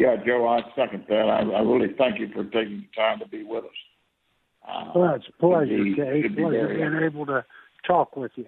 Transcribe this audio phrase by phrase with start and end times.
[0.00, 1.28] Yeah, Joe, I second that.
[1.28, 3.70] I, I really thank you for taking the time to be with us.
[4.66, 6.22] Uh, well, it's a pleasure, be, Kay.
[6.34, 7.44] Pleasure being able to
[7.86, 8.46] talk with you.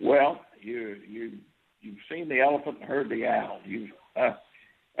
[0.00, 1.32] Well, you you
[1.80, 3.58] you've seen the elephant and heard the owl.
[3.64, 4.34] You uh,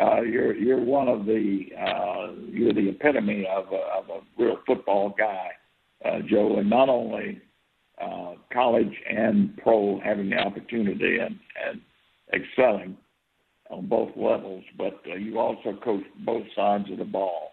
[0.02, 4.58] uh, you're you're one of the uh, you're the epitome of a, of a real
[4.66, 5.50] football guy,
[6.04, 7.40] uh, Joe, and not only
[8.02, 11.80] uh, college and pro having the opportunity and and
[12.34, 12.96] excelling
[13.70, 17.52] on both levels, but uh, you also coach both sides of the ball,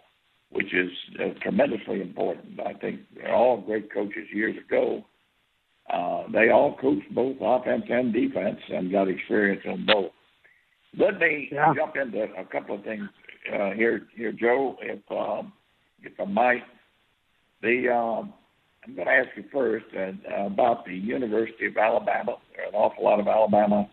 [0.51, 2.59] which is uh, tremendously important.
[2.59, 5.03] I think they're all great coaches years ago
[5.91, 10.11] uh, they all coached both offense and defense and got experience on both.
[10.97, 11.73] Let me yeah.
[11.75, 13.09] jump into a couple of things
[13.53, 15.51] uh, here, here, Joe, if um,
[16.01, 16.63] if I might.
[17.61, 18.33] The um,
[18.85, 22.35] I'm going to ask you first uh, about the University of Alabama.
[22.55, 23.89] There are an awful lot of Alabama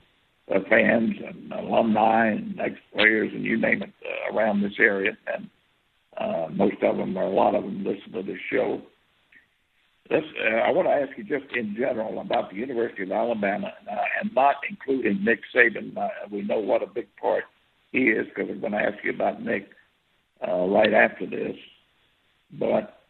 [0.55, 5.49] uh, fans and alumni and ex-players and you name it uh, around this area, and
[6.19, 8.83] uh, most of them, or a lot of them, listen to this show.
[10.09, 13.73] This, uh, I want to ask you just in general about the University of Alabama,
[13.91, 15.97] uh, and not including Nick Saban.
[15.97, 17.45] Uh, we know what a big part
[17.93, 19.69] he is because I'm going to ask you about Nick
[20.47, 21.57] uh, right after this.
[22.59, 23.01] But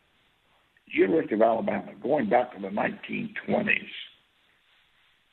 [0.86, 3.88] University of Alabama, going back to the 1920s,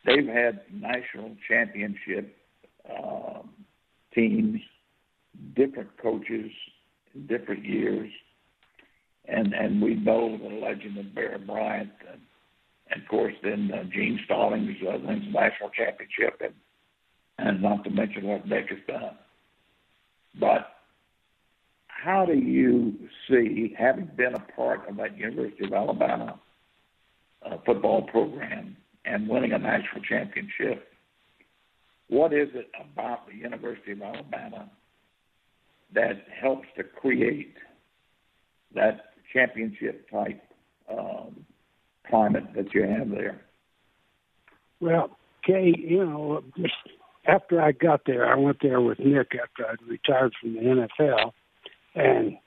[0.08, 2.36] they've had national championship
[2.90, 3.50] um,
[4.16, 4.62] teams,
[5.56, 6.52] different coaches
[7.14, 8.10] in different years
[9.28, 12.22] and and we know the legend of Bear Bryant, and,
[12.90, 16.54] and of course then uh, Gene Stallings uh, wins the national championship, and
[17.38, 19.18] and not to mention what Nick has done.
[20.40, 20.70] But
[21.88, 22.94] how do you
[23.28, 26.40] see, having been a part of that University of Alabama
[27.46, 30.88] uh, football program and winning a national championship,
[32.10, 34.70] what is it about the University of Alabama
[35.94, 37.56] that helps to create
[38.76, 40.42] that championship type
[40.90, 41.46] um,
[42.10, 43.42] climate that you have there.
[44.80, 46.74] Well, Kay, you know, just
[47.26, 51.32] after I got there, I went there with Nick after I'd retired from the NFL,
[51.96, 52.38] and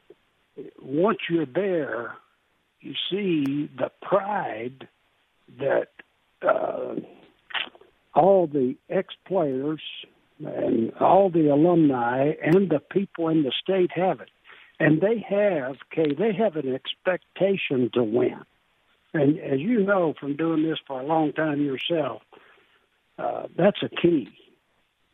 [0.80, 2.14] once you're there,
[2.80, 4.88] you see the pride
[5.58, 5.88] that
[6.42, 6.94] uh,
[8.14, 9.80] all the ex-players
[10.44, 14.30] and all the alumni and the people in the state have it
[14.80, 18.40] and they have, Kay, they have an expectation to win.
[19.12, 22.22] And as you know from doing this for a long time yourself,
[23.18, 24.30] uh, that's a key.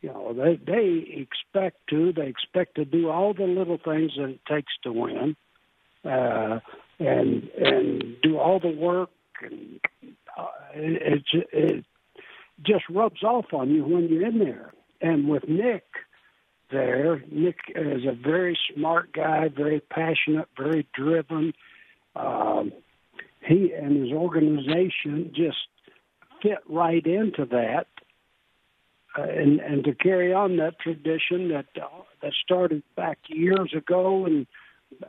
[0.01, 4.29] You know, they they expect to they expect to do all the little things that
[4.29, 5.35] it takes to win,
[6.05, 6.59] uh,
[6.99, 9.09] and and do all the work,
[9.41, 9.79] and
[10.37, 11.85] uh, it, it it
[12.65, 14.73] just rubs off on you when you're in there.
[15.01, 15.83] And with Nick,
[16.71, 17.23] there.
[17.31, 21.53] Nick is a very smart guy, very passionate, very driven.
[22.15, 22.71] Um,
[23.45, 25.57] he and his organization just
[26.41, 27.87] fit right into that,
[29.17, 31.87] uh, and and to carry on that tradition that uh,
[32.21, 34.47] that started back years ago, and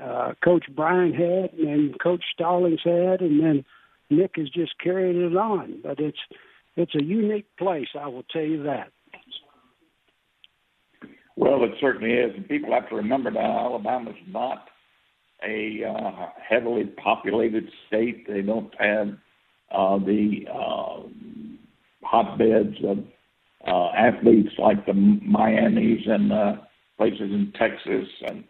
[0.01, 3.65] uh, Coach Bryant had, and Coach Stallings had, and then
[4.11, 5.81] Nick is just carrying it on.
[5.83, 6.19] But it's
[6.77, 8.93] it's a unique place, I will tell you that.
[11.37, 14.69] Well, it certainly is, and people have to remember that Alabama's not
[15.45, 18.27] a uh, heavily populated state.
[18.27, 19.09] They don't have
[19.71, 21.03] uh, the uh,
[22.03, 22.99] hotbeds of
[23.67, 26.53] uh, athletes like the Miami's and uh,
[26.97, 28.45] places in Texas and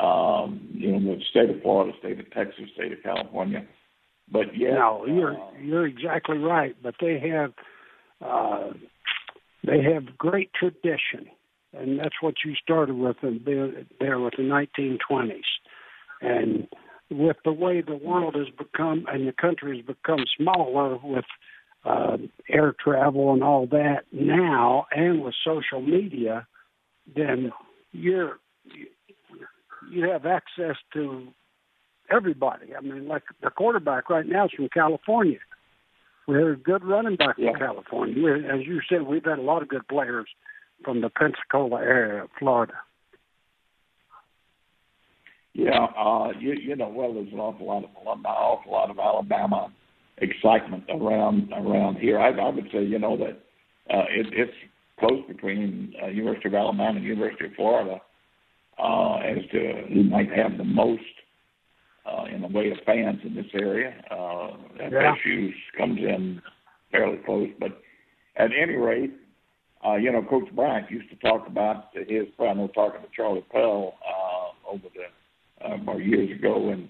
[0.00, 3.66] um, you know the state of Florida, state of Texas, state of California.
[4.30, 6.76] But yeah, no, you're uh, you're exactly right.
[6.82, 7.52] But they have
[8.24, 8.72] uh,
[9.64, 11.28] they have great tradition
[11.72, 15.40] and that's what you started with there, there with the 1920s.
[16.20, 16.68] And
[17.10, 21.24] with the way the world has become and the country has become smaller with
[21.84, 22.16] uh,
[22.48, 26.46] air travel and all that now, and with social media,
[27.14, 27.52] then
[27.92, 28.38] you're
[29.90, 31.28] you have access to
[32.10, 32.74] everybody.
[32.76, 35.38] I mean, like the quarterback right now is from California.
[36.26, 37.52] We have a good running back yeah.
[37.52, 38.34] from California.
[38.52, 40.26] As you said, we've had a lot of good players
[40.84, 42.74] from the Pensacola area of Florida.
[45.54, 48.98] Yeah, uh, you, you know, well, there's an awful lot of alumni, awful lot of
[48.98, 49.72] Alabama
[50.18, 52.18] excitement around around here.
[52.18, 53.40] I, I would say, you know, that
[53.92, 54.52] uh, it, it's
[55.00, 58.00] close between uh, University of Alabama and University of Florida
[58.78, 61.02] uh, as to who might have the most
[62.08, 63.94] uh, in the way of fans in this area.
[64.10, 65.50] Uh, FSU yeah.
[65.76, 66.40] comes in
[66.90, 67.80] fairly close, but
[68.36, 69.12] at any rate,
[69.86, 72.26] uh, you know, Coach Bryant used to talk about his.
[72.40, 76.88] I know talking to Charlie Pell uh, over the uh, about years ago, and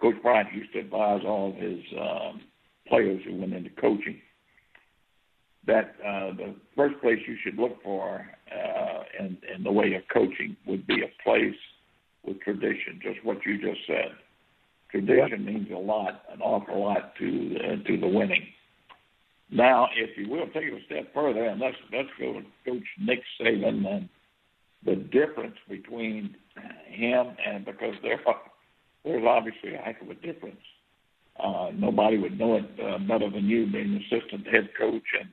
[0.00, 2.40] Coach Bryant used to advise all of his um,
[2.88, 4.20] players who went into coaching
[5.66, 10.02] that uh, the first place you should look for uh, in, in the way of
[10.12, 11.54] coaching would be a place
[12.24, 14.12] with tradition, just what you just said.
[14.90, 18.46] Tradition means a lot, an awful lot to uh, to the winning.
[19.50, 22.86] Now, if you will take it a step further, and let's let's go to Coach
[23.00, 24.08] Nick Saban and
[24.84, 26.34] the difference between
[26.86, 28.36] him and because there are,
[29.04, 30.60] there's obviously a heck of a difference.
[31.42, 35.28] Uh, nobody would know it uh, better than you, being assistant head coach and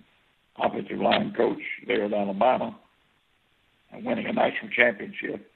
[0.57, 2.77] offensive line coach there at Alabama,
[3.91, 5.49] and winning a national championship.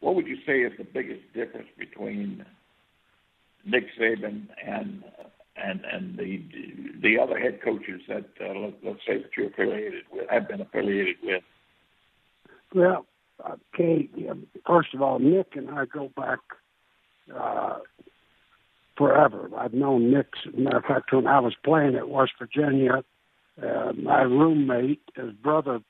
[0.00, 2.44] What would you say is the biggest difference between
[3.66, 5.04] Nick Saban and
[5.56, 6.42] and and the
[7.02, 10.60] the other head coaches that uh, let, let's say that you're affiliated with have been
[10.60, 11.42] affiliated with?
[12.74, 13.06] Well,
[13.74, 14.08] okay.
[14.66, 16.40] First of all, Nick and I go back
[17.34, 17.78] uh,
[18.96, 19.50] forever.
[19.56, 20.28] I've known Nick.
[20.46, 23.04] As a matter of fact, when I was playing at West Virginia,
[23.62, 25.80] uh, my roommate, his brother,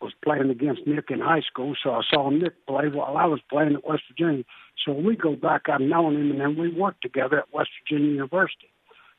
[0.00, 3.40] was playing against Nick in high school, so I saw Nick play while I was
[3.50, 4.44] playing at West Virginia.
[4.84, 5.62] So we go back.
[5.68, 8.70] I've known him, and then we worked together at West Virginia University.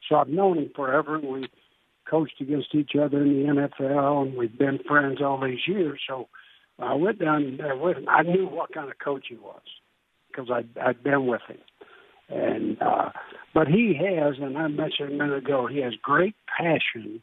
[0.09, 1.47] So I've known him forever, and we
[2.09, 6.01] coached against each other in the NFL, and we've been friends all these years.
[6.07, 6.27] So
[6.79, 8.09] I went down there with him.
[8.09, 9.61] I knew what kind of coach he was
[10.27, 11.59] because I'd, I'd been with him.
[12.29, 13.09] And uh,
[13.53, 17.21] but he has, and I mentioned a minute ago, he has great passion.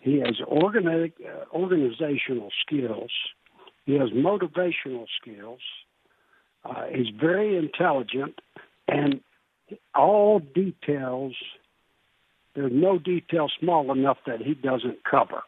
[0.00, 3.10] He has organic, uh, organizational skills.
[3.86, 5.60] He has motivational skills.
[6.64, 8.40] Uh, he's very intelligent,
[8.88, 9.20] and
[9.94, 11.34] all details.
[12.54, 15.42] There's no detail small enough that he doesn't cover.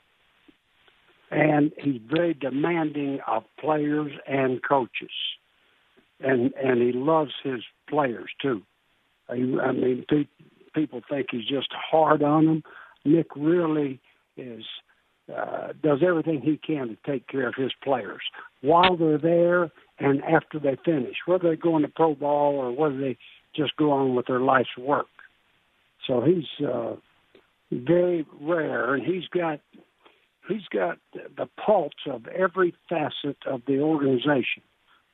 [1.30, 5.10] And he's very demanding of players and coaches
[6.22, 8.62] and and he loves his players too.
[9.28, 10.28] I, mean, pe-
[10.74, 12.62] people think he's just hard on them.
[13.04, 14.00] Nick really
[14.36, 14.64] is
[15.34, 18.20] uh, does everything he can to take care of his players
[18.60, 22.98] while they're there and after they finish, whether they go into pro ball or whether
[22.98, 23.16] they
[23.54, 25.06] just go on with their life's work.
[26.06, 26.96] So he's uh,
[27.70, 29.60] very rare, and he's got
[30.48, 34.62] he's got the pulse of every facet of the organization.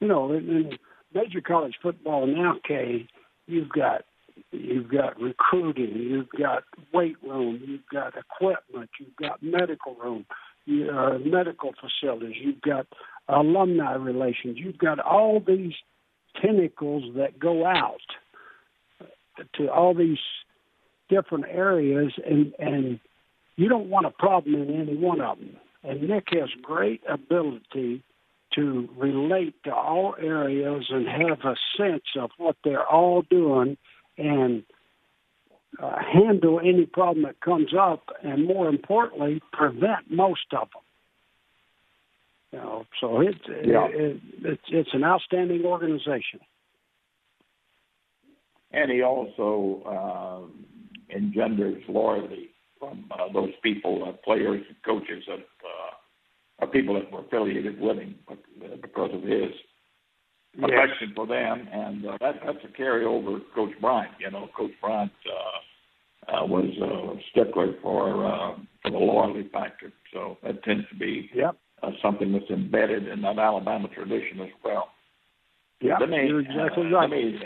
[0.01, 0.79] You know, in
[1.15, 3.07] major college football now, Kay,
[3.47, 4.03] you've got
[4.51, 10.27] you've got recruiting, you've got weight room, you've got equipment, you've got medical room,
[10.65, 12.87] you, uh, medical facilities, you've got
[13.29, 15.75] alumni relations, you've got all these
[16.41, 18.01] tentacles that go out
[19.55, 20.19] to all these
[21.09, 23.01] different areas, and and
[23.57, 25.57] you don't want a problem in any one of them.
[25.83, 28.03] And Nick has great ability
[28.55, 33.77] to relate to all areas and have a sense of what they're all doing
[34.19, 34.65] and
[35.83, 40.83] uh, handle any problem that comes up, and more importantly, prevent most of them.
[42.53, 43.87] You know, so it's yeah.
[43.91, 46.41] it, it's it's an outstanding organization.
[48.71, 55.45] And he also uh, engenders loyalty from uh, those people, uh, players, and coaches that
[56.63, 58.17] uh, people that were affiliated with him
[58.83, 59.51] because of his
[60.57, 63.41] affection for them, and uh, that, that's a carryover.
[63.55, 68.99] Coach Bryant, you know, Coach Bryant uh, uh, was a stickler for uh, for the
[68.99, 71.57] loyalty factor, so that tends to be yep.
[71.83, 74.89] uh, something that's embedded in that Alabama tradition as well.
[75.81, 77.11] Yeah, let me, you're exactly uh, right.
[77.11, 77.41] Let me,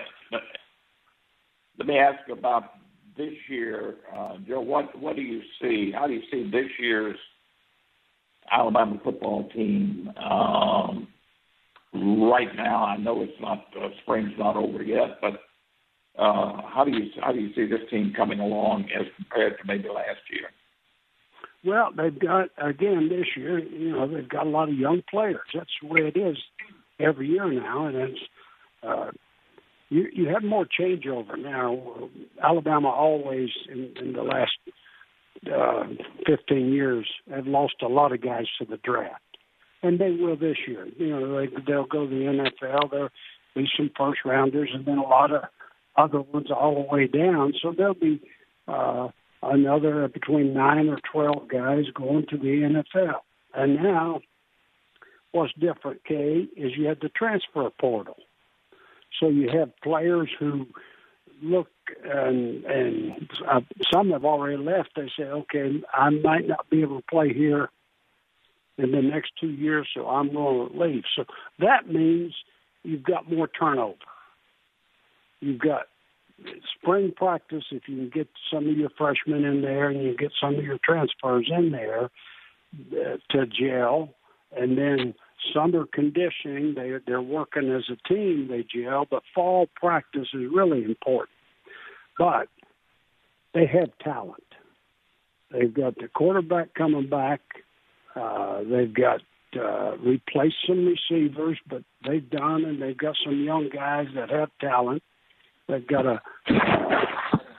[1.79, 2.75] let me ask about
[3.17, 4.61] this year, uh, Joe.
[4.61, 5.93] What what do you see?
[5.95, 7.19] How do you see this year's
[8.50, 10.12] Alabama football team.
[10.17, 11.09] Um,
[11.95, 15.35] right now, I know it's not uh, spring's not over yet, but
[16.19, 19.65] uh, how do you how do you see this team coming along as compared to
[19.67, 20.49] maybe last year?
[21.65, 23.59] Well, they've got again this year.
[23.59, 25.41] You know, they've got a lot of young players.
[25.55, 26.37] That's the way it is
[26.99, 28.21] every year now, and it's
[28.83, 29.11] uh,
[29.89, 32.09] you you have more changeover now.
[32.43, 34.53] Alabama always in, in the last
[35.47, 35.85] uh,
[36.27, 39.23] 15 years have lost a lot of guys to the draft,
[39.83, 40.87] and they will this year.
[40.97, 42.91] You know, they, they'll go to the NFL.
[42.91, 43.11] There'll
[43.55, 45.45] be some first rounders, and then a lot of
[45.97, 47.55] other ones all the way down.
[47.62, 48.21] So there'll be
[48.69, 49.09] uh,
[49.43, 53.21] another between nine or 12 guys going to the NFL.
[53.55, 54.21] And now,
[55.33, 58.17] what's different, Kay, is you have the transfer portal.
[59.21, 60.67] So you have players who
[61.43, 61.69] look
[62.05, 63.61] and and uh,
[63.93, 64.91] some have already left.
[64.97, 67.69] They say, okay, I might not be able to play here
[68.79, 71.02] in the next two years, so I'm going to leave.
[71.17, 71.25] So
[71.59, 72.35] that means
[72.83, 73.97] you've got more turnover.
[75.41, 75.83] You've got
[76.75, 77.64] spring practice.
[77.71, 80.64] If you can get some of your freshmen in there and you get some of
[80.64, 82.11] your transfers in there
[82.93, 84.14] uh, to gel,
[84.57, 85.14] and then
[85.55, 88.49] summer conditioning, they they're working as a team.
[88.49, 91.37] They gel, but fall practice is really important.
[92.19, 92.49] But
[93.55, 94.43] they have talent.
[95.50, 97.41] They've got the quarterback coming back.
[98.14, 99.21] Uh, they've got
[99.57, 104.50] uh, replaced some receivers, but they've done, and they've got some young guys that have
[104.61, 105.02] talent.
[105.69, 106.21] They've got a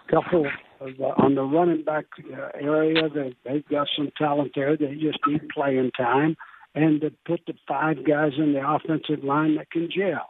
[0.09, 0.47] couple
[0.79, 3.09] of, uh, on the running back uh, area.
[3.09, 4.75] That they've got some talent there.
[4.77, 6.35] They just need playing time,
[6.75, 10.27] and to put the five guys in the offensive line that can gel.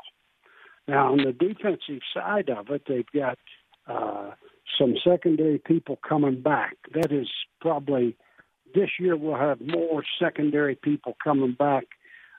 [0.87, 3.37] Now on the defensive side of it, they've got
[3.87, 4.31] uh,
[4.77, 6.75] some secondary people coming back.
[6.93, 7.29] That is
[7.61, 8.15] probably
[8.73, 11.85] this year we'll have more secondary people coming back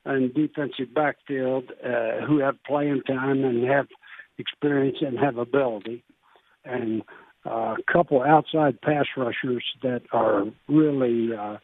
[0.06, 3.86] in defensive backfield uh, who have playing time and have
[4.38, 6.02] experience and have ability,
[6.64, 7.02] and
[7.46, 11.56] uh, a couple outside pass rushers that are really uh,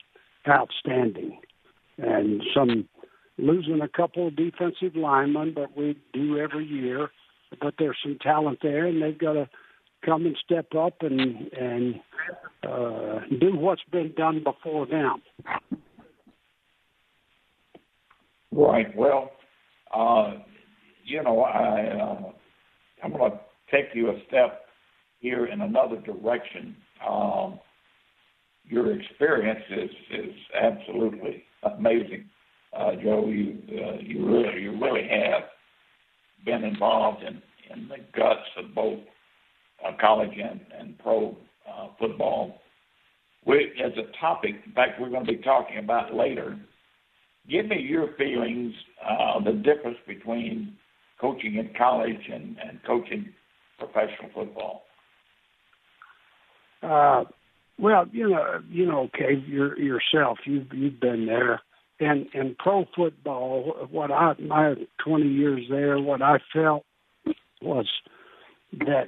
[0.48, 1.38] outstanding,
[1.98, 2.88] and some
[3.38, 7.10] losing a couple of defensive linemen, but we do every year.
[7.60, 9.48] But there's some talent there, and they've got to
[10.04, 12.00] come and step up and and
[12.62, 15.22] uh, do what's been done before them.
[18.52, 18.94] Right.
[18.96, 19.30] Well,
[19.94, 20.34] uh,
[21.04, 22.32] you know, I uh,
[23.02, 23.40] I'm going to
[23.70, 24.62] take you a step
[25.20, 26.76] here in another direction.
[27.06, 27.60] Um,
[28.64, 32.24] your experience is is absolutely amazing,
[32.76, 33.26] uh, Joe.
[33.28, 35.44] You uh, you really you really have
[36.44, 37.40] been involved in
[37.72, 38.98] in the guts of both
[39.86, 41.36] uh, college and, and pro
[41.68, 42.60] uh, football.
[43.46, 46.58] We, as a topic, in fact, we're going to be talking about later.
[47.48, 50.76] Give me your feelings, uh, the difference between
[51.20, 53.30] coaching in college and, and coaching
[53.78, 54.82] professional football.
[56.82, 57.24] Uh,
[57.78, 61.60] well, you know, you know, okay, you yourself, you've you've been there,
[61.98, 66.84] and in pro football, what I my twenty years there, what I felt
[67.62, 67.86] was
[68.78, 69.06] that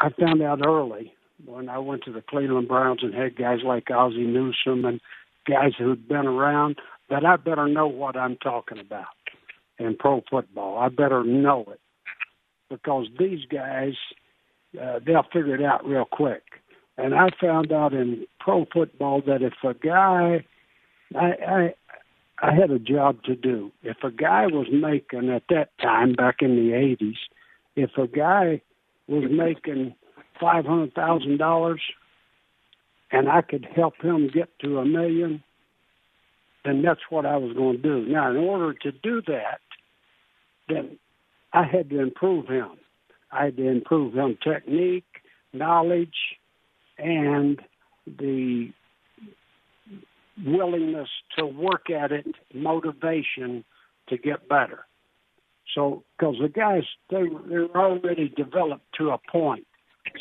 [0.00, 1.12] I found out early
[1.44, 5.00] when I went to the Cleveland Browns and had guys like Ozzie Newsome and
[5.46, 6.76] guys who'd been around
[7.10, 9.06] that I better know what I'm talking about
[9.78, 10.78] in pro football.
[10.78, 11.80] I better know it
[12.68, 13.94] because these guys
[14.80, 16.42] uh, they'll figure it out real quick.
[16.96, 20.44] And I found out in pro football that if a guy,
[21.14, 21.74] I, I
[22.42, 23.72] I had a job to do.
[23.82, 27.16] If a guy was making at that time back in the '80s,
[27.74, 28.62] if a guy
[29.10, 29.94] was making
[30.40, 31.80] five hundred thousand dollars
[33.12, 35.42] and I could help him get to a million,
[36.64, 38.06] then that's what I was going to do.
[38.06, 39.60] Now, in order to do that,
[40.68, 40.98] then
[41.52, 42.70] I had to improve him.
[43.32, 45.04] I had to improve him technique,
[45.52, 46.14] knowledge,
[46.98, 47.60] and
[48.06, 48.70] the
[50.44, 53.64] willingness to work at it, motivation
[54.08, 54.86] to get better.
[55.74, 59.66] So, because the guys they they're already developed to a point,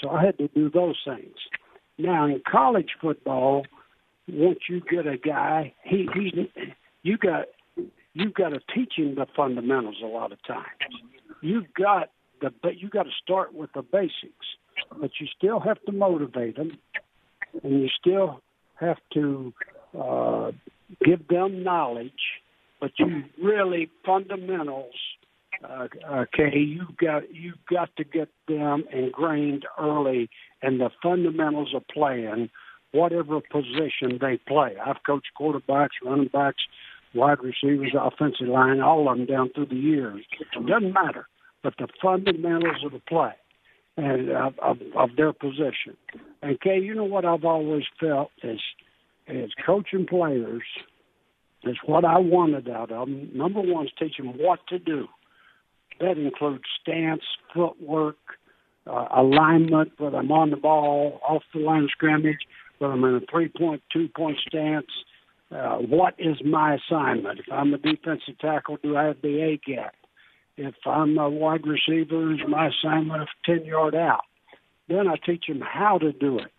[0.01, 1.36] so I had to do those things.
[1.98, 3.65] Now in college football,
[4.27, 6.34] once you get a guy, he he's
[7.03, 7.46] you got
[8.13, 10.65] you've got to teach him the fundamentals a lot of times.
[11.41, 12.10] You've got
[12.41, 14.46] the but you got to start with the basics,
[15.00, 16.77] but you still have to motivate them,
[17.63, 18.41] and you still
[18.75, 19.53] have to
[20.00, 20.51] uh,
[21.03, 22.12] give them knowledge.
[22.79, 24.94] But you really fundamentals
[25.63, 30.30] uh, okay, you've got you've got to get them ingrained early
[30.62, 32.50] in the fundamentals of playing,
[32.92, 34.75] whatever position they play.
[34.84, 36.63] I've coached quarterbacks, running backs,
[37.13, 40.24] wide receivers, offensive line, all of them down through the years.
[40.39, 41.28] It doesn't matter,
[41.62, 43.34] but the fundamentals of the play
[43.98, 45.98] and of, of, of their position.
[46.44, 48.62] Okay, you know what I've always felt is
[49.28, 50.63] is coaching players
[51.63, 53.30] is what I wanted out of them.
[53.34, 55.08] Number one is teach them what to do
[56.00, 58.18] that includes stance, footwork,
[58.88, 62.39] uh, alignment, whether I'm on the ball, off the line of scrimmage,
[62.79, 64.88] whether I'm in a three-point, two-point stance.
[65.51, 67.39] Uh, what is my assignment?
[67.39, 69.96] If I'm a defensive tackle, do I have the A gap?
[70.58, 74.25] If I'm a wide receiver, is my assignment a 10 yard out?
[74.88, 76.51] Then I teach them how to do it.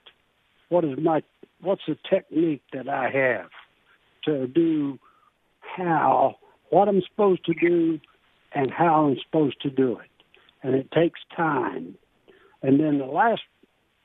[0.68, 1.23] What is my
[1.61, 3.50] what's the technique that I have
[4.25, 4.99] to do
[5.61, 6.37] how
[6.70, 8.00] what I'm supposed to do
[8.52, 10.11] and how I'm supposed to do it.
[10.62, 11.97] And it takes time.
[12.62, 13.42] And then the last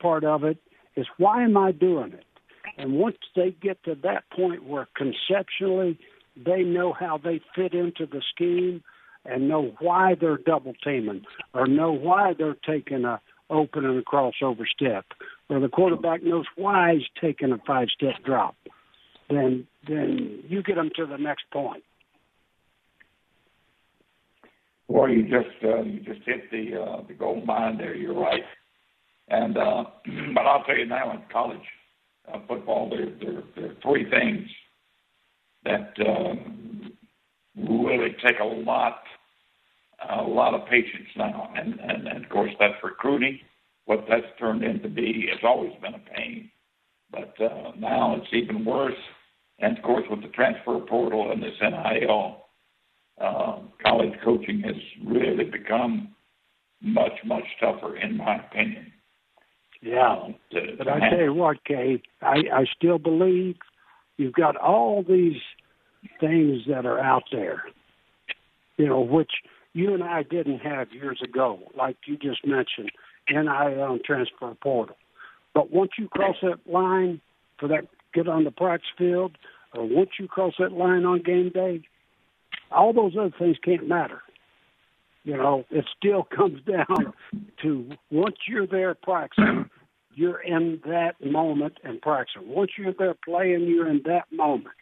[0.00, 0.58] part of it
[0.96, 2.24] is why am I doing it?
[2.78, 5.98] And once they get to that point where conceptually
[6.36, 8.82] they know how they fit into the scheme
[9.24, 11.24] and know why they're double teaming
[11.54, 15.04] or know why they're taking a open and a crossover step
[15.48, 18.56] or the quarterback knows why he's taking a five step drop,
[19.28, 21.84] then then you get them to the next point.
[24.88, 27.94] Well, you just uh, you just hit the uh, the gold mine there.
[27.94, 28.42] You're right.
[29.28, 29.84] And uh,
[30.34, 31.58] but I'll tell you now, in college
[32.32, 34.48] uh, football, there, there there are three things
[35.64, 36.34] that uh,
[37.56, 38.98] really take a lot
[40.10, 43.38] a lot of patience now, and, and and of course that's recruiting.
[43.86, 46.50] What that's turned into be, it's always been a pain,
[47.10, 48.94] but uh, now it's even worse.
[49.60, 52.45] And of course, with the transfer portal and this NIL,
[53.20, 56.14] uh, college coaching has really become
[56.80, 58.92] much much tougher, in my opinion.
[59.82, 63.56] Yeah, um, to, but I tell you what, Kay, I I still believe
[64.16, 65.40] you've got all these
[66.20, 67.62] things that are out there,
[68.76, 69.30] you know, which
[69.72, 72.90] you and I didn't have years ago, like you just mentioned,
[73.28, 74.96] NIL and transfer portal.
[75.54, 77.20] But once you cross that line
[77.58, 79.36] for that get on the practice field,
[79.74, 81.82] or once you cross that line on game day,
[82.70, 84.22] all those other things can't matter.
[85.24, 87.12] You know, it still comes down
[87.62, 89.68] to once you're there practicing,
[90.14, 92.48] you're in that moment and practicing.
[92.48, 94.74] Once you're there playing, you're in that moment.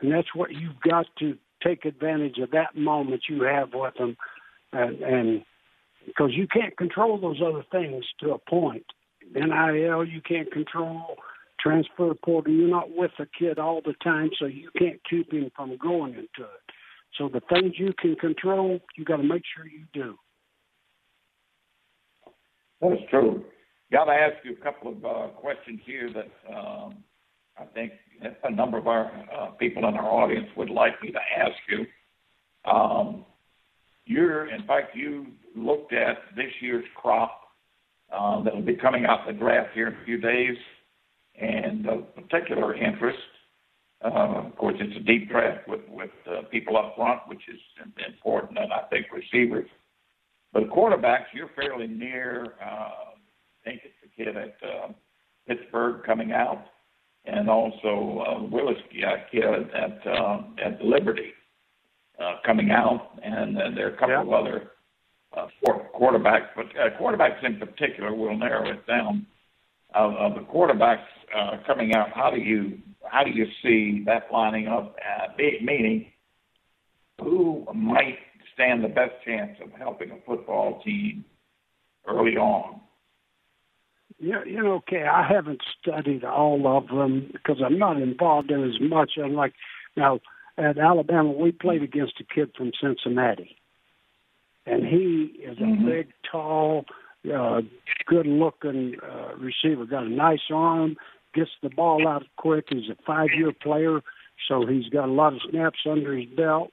[0.00, 4.16] And that's what you've got to take advantage of that moment you have with them.
[4.72, 5.44] And, and
[6.06, 8.86] because you can't control those other things to a point.
[9.34, 11.16] NIL, you can't control.
[11.60, 15.50] Transfer portal, you're not with the kid all the time, so you can't keep him
[15.56, 16.67] from going into it.
[17.18, 20.16] So the things you can control, you got to make sure you do.
[22.80, 23.44] That's true.
[23.90, 27.02] Got to ask you a couple of uh, questions here that um,
[27.58, 27.92] I think
[28.44, 32.70] a number of our uh, people in our audience would like me to ask you.
[32.70, 33.24] Um,
[34.04, 37.40] you're, in fact, you looked at this year's crop
[38.12, 40.56] uh, that will be coming out the draft here in a few days,
[41.40, 43.18] and of particular interest
[44.04, 47.60] uh, of course, it's a deep draft with with uh, people up front, which is
[48.06, 49.68] important, and I think receivers.
[50.52, 52.54] But quarterbacks, you're fairly near.
[52.62, 54.92] Uh, I think it's the kid at uh,
[55.46, 56.64] Pittsburgh coming out,
[57.24, 61.32] and also uh, Willis uh, kid at uh, at Liberty
[62.22, 64.22] uh, coming out, and uh, there are a couple yeah.
[64.22, 64.70] of other
[65.36, 65.46] uh,
[65.98, 69.26] quarterbacks, but uh, quarterbacks in particular will narrow it down.
[69.94, 72.78] Of, of the quarterbacks uh, coming out, how do you
[73.10, 74.96] how do you see that lining up?
[74.96, 76.12] Uh, meaning,
[77.20, 78.18] who might
[78.54, 81.24] stand the best chance of helping a football team
[82.06, 82.80] early on?
[84.20, 88.64] Yeah, you know, okay, I haven't studied all of them because I'm not involved in
[88.64, 89.12] as much.
[89.22, 89.52] I'm like,
[89.96, 90.18] now
[90.56, 93.56] at Alabama, we played against a kid from Cincinnati,
[94.66, 95.86] and he is a mm-hmm.
[95.86, 96.84] big, tall,
[97.30, 97.60] uh,
[98.06, 99.86] good-looking uh, receiver.
[99.86, 100.96] Got a nice arm
[101.34, 102.66] gets the ball out quick.
[102.68, 104.00] He's a five year player,
[104.48, 106.72] so he's got a lot of snaps under his belt.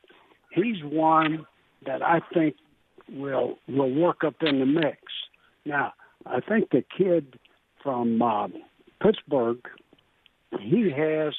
[0.52, 1.46] He's one
[1.86, 2.56] that I think
[3.10, 4.98] will will work up in the mix.
[5.66, 5.94] Now,
[6.26, 7.40] I think the kid
[7.84, 8.48] from uh,
[9.02, 9.60] Pittsburgh,
[10.60, 11.34] he has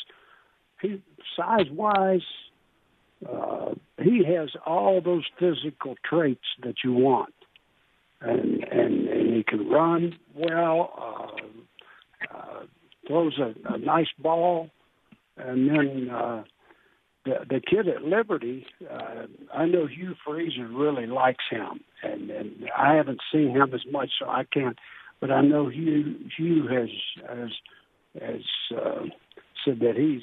[0.81, 1.03] he
[1.37, 2.21] size wise,
[3.29, 7.35] uh, he has all those physical traits that you want,
[8.21, 10.93] and and, and he can run well.
[10.99, 12.63] Uh, uh,
[13.07, 14.71] throws a, a nice ball,
[15.37, 16.43] and then uh,
[17.25, 22.69] the the kid at Liberty, uh, I know Hugh Freeze really likes him, and and
[22.77, 24.79] I haven't seen him as much, so I can't.
[25.21, 26.89] But I know Hugh Hugh has
[27.29, 27.51] has
[28.21, 28.43] has
[28.77, 29.05] uh,
[29.65, 30.23] said that he's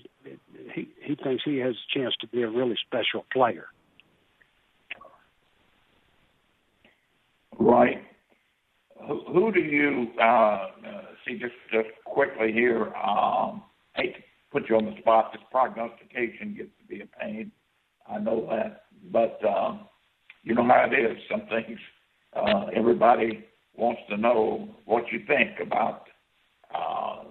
[0.74, 3.68] he he thinks he has a chance to be a really special player.
[7.60, 8.04] Right.
[9.08, 10.68] Who, who do you uh,
[11.26, 12.94] see just just quickly here?
[12.96, 13.64] Um,
[13.96, 15.32] hate to put you on the spot.
[15.34, 17.52] This prognostication gets to be a pain.
[18.10, 19.88] I know that, but um,
[20.44, 21.18] you know how it is.
[21.30, 21.80] Some things
[22.36, 26.08] uh, everybody wants to know what you think about
[26.74, 27.26] uh,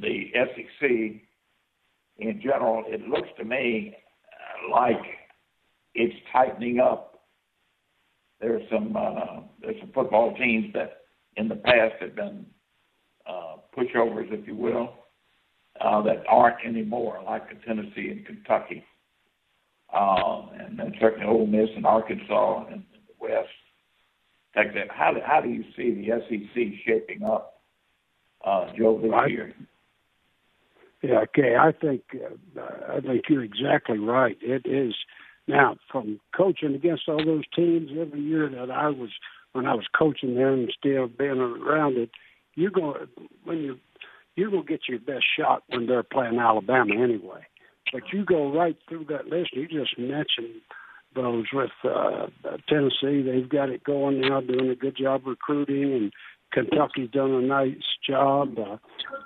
[0.00, 0.90] the SEC
[2.18, 2.84] in general.
[2.86, 3.94] It looks to me
[4.72, 5.02] like
[5.94, 7.09] it's tightening up.
[8.40, 11.02] There's some uh, there's some football teams that
[11.36, 12.46] in the past have been
[13.26, 14.94] uh, pushovers, if you will,
[15.80, 18.84] uh, that aren't anymore, like Tennessee and Kentucky,
[19.94, 23.48] um, and then certainly Ole Miss and Arkansas and, and the West.
[24.54, 24.82] Texas.
[24.90, 27.60] How do, how do you see the SEC shaping up,
[28.44, 29.54] uh, Joe, this I, year?
[31.02, 31.56] Yeah, okay.
[31.56, 32.60] I think uh,
[32.92, 34.36] I think you're exactly right.
[34.42, 34.94] It is
[35.50, 39.10] now from coaching against all those teams every year that I was
[39.52, 42.10] when I was coaching them and still being around it.
[42.54, 43.06] You're going
[43.44, 43.78] when you
[44.36, 47.46] you're going to get your best shot when they're playing Alabama anyway.
[47.92, 49.50] But you go right through that list.
[49.52, 50.60] You just mentioned
[51.14, 52.26] those with uh,
[52.68, 53.22] Tennessee.
[53.22, 56.12] They've got it going now, doing a good job recruiting, and
[56.52, 58.56] Kentucky's done a nice job.
[58.58, 58.76] Uh,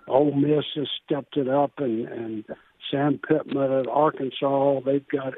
[0.08, 2.44] Ole Miss has stepped it up, and, and
[2.90, 4.80] Sam Pittman at Arkansas.
[4.84, 5.34] They've got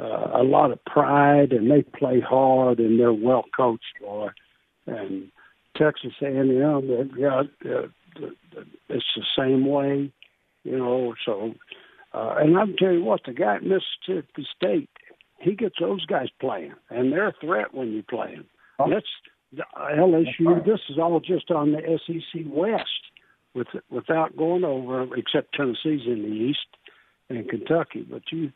[0.00, 4.28] uh, a lot of pride, and they play hard, and they're well coached, boy.
[4.86, 5.30] And
[5.76, 7.88] Texas A&M, they've got uh,
[8.88, 10.12] it's the same way,
[10.64, 11.14] you know.
[11.24, 11.54] So,
[12.12, 14.88] uh, and I'm tell you what, the guy at Mississippi State,
[15.40, 18.46] he gets those guys playing, and they're a threat when you play them.
[18.78, 18.90] Oh.
[18.90, 19.06] That's
[19.52, 20.64] the LSU.
[20.64, 22.84] This is all just on the SEC West,
[23.54, 26.66] with without going over, except Tennessee's in the East
[27.28, 28.06] and Kentucky.
[28.08, 28.52] But you,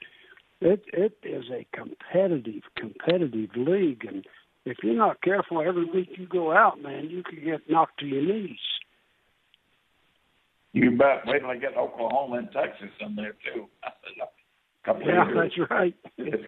[0.63, 4.25] it it is a competitive, competitive league, and
[4.65, 8.07] if you're not careful, every week you go out, man, you could get knocked to
[8.07, 8.59] your knees.
[10.73, 11.27] You bet.
[11.27, 13.67] Wait till I get Oklahoma and Texas in there too.
[15.05, 15.95] yeah, that's right.
[16.17, 16.45] it's,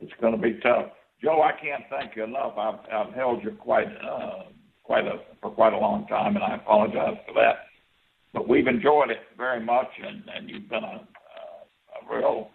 [0.00, 0.90] it's going to be tough.
[1.22, 2.52] Joe, I can't thank you enough.
[2.56, 4.44] I've, I've held you quite uh,
[4.84, 7.66] quite a for quite a long time, and I apologize for that.
[8.32, 12.50] But we've enjoyed it very much, and, and you've been a, a real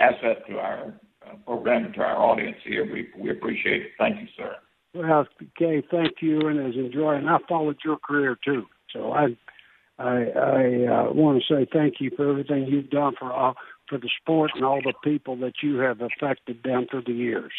[0.00, 0.94] asset to our
[1.26, 2.84] uh, program and to our audience here.
[2.90, 3.90] We we appreciate it.
[3.98, 4.56] Thank you, sir.
[4.94, 5.26] Well,
[5.58, 7.20] Kay, thank you, and as enjoying.
[7.20, 9.36] And I followed your career too, so I
[9.98, 13.54] I, I uh, want to say thank you for everything you've done for all
[13.88, 17.52] for the sport and all the people that you have affected down through the years.